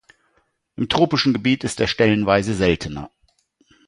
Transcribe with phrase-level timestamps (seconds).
[0.77, 3.11] Im tropischen Gebiet ist er stellenweise seltener.